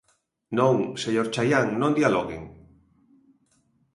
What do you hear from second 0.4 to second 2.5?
Non, señor Chaián, non dialoguen.